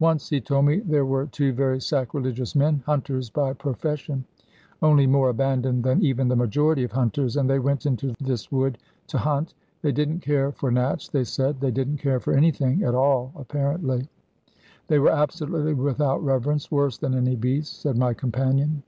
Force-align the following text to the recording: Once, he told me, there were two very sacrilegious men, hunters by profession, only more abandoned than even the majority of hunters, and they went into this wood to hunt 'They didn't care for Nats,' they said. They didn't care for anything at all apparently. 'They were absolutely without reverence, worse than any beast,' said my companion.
Once, 0.00 0.28
he 0.30 0.40
told 0.40 0.64
me, 0.64 0.80
there 0.80 1.04
were 1.06 1.26
two 1.26 1.52
very 1.52 1.80
sacrilegious 1.80 2.56
men, 2.56 2.82
hunters 2.86 3.30
by 3.30 3.52
profession, 3.52 4.24
only 4.82 5.06
more 5.06 5.28
abandoned 5.30 5.84
than 5.84 6.02
even 6.04 6.26
the 6.26 6.34
majority 6.34 6.82
of 6.82 6.90
hunters, 6.90 7.36
and 7.36 7.48
they 7.48 7.60
went 7.60 7.86
into 7.86 8.12
this 8.20 8.50
wood 8.50 8.78
to 9.06 9.16
hunt 9.16 9.54
'They 9.82 9.92
didn't 9.92 10.18
care 10.22 10.50
for 10.50 10.72
Nats,' 10.72 11.06
they 11.08 11.22
said. 11.22 11.60
They 11.60 11.70
didn't 11.70 11.98
care 11.98 12.18
for 12.18 12.32
anything 12.32 12.82
at 12.82 12.96
all 12.96 13.30
apparently. 13.36 14.08
'They 14.88 14.98
were 14.98 15.12
absolutely 15.12 15.74
without 15.74 16.18
reverence, 16.24 16.68
worse 16.72 16.98
than 16.98 17.14
any 17.14 17.36
beast,' 17.36 17.80
said 17.80 17.96
my 17.96 18.12
companion. 18.12 18.82